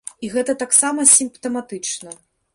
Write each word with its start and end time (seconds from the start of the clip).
І 0.27 0.29
гэта 0.35 0.55
таксама 0.63 1.05
сімптаматычна. 1.17 2.19